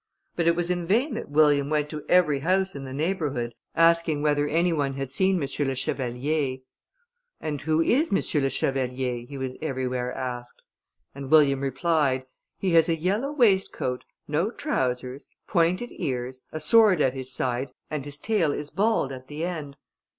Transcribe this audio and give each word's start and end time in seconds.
But 0.35 0.47
it 0.47 0.55
was 0.55 0.71
in 0.71 0.87
vain 0.87 1.13
that 1.13 1.29
William 1.29 1.69
went 1.69 1.87
to 1.91 2.03
every 2.09 2.39
house 2.39 2.73
in 2.73 2.85
the 2.85 2.91
neighbourhood, 2.91 3.53
asking 3.75 4.23
whether 4.23 4.47
any 4.47 4.73
one 4.73 4.93
had 4.95 5.11
seen 5.11 5.35
M. 5.35 5.47
le 5.59 5.75
Chevalier. 5.75 6.57
"And 7.39 7.61
who 7.61 7.81
is 7.83 8.11
M. 8.11 8.41
le 8.41 8.49
Chevalier?" 8.49 9.27
he 9.27 9.37
was 9.37 9.53
everywhere 9.61 10.11
asked; 10.11 10.63
and 11.13 11.29
William 11.29 11.61
replied, 11.61 12.25
"He 12.57 12.71
has 12.71 12.89
a 12.89 12.95
yellow 12.95 13.31
waistcoat, 13.31 14.03
no 14.27 14.49
trousers, 14.49 15.27
pointed 15.47 15.91
ears, 15.91 16.47
a 16.51 16.59
sword 16.59 16.99
at 16.99 17.13
his 17.13 17.31
side, 17.31 17.69
and 17.91 18.03
his 18.03 18.17
tail 18.17 18.51
is 18.51 18.71
bald 18.71 19.11
at 19.11 19.27
the 19.27 19.45
end." 19.45 19.77